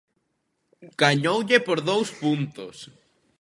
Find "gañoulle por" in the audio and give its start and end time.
1.03-1.77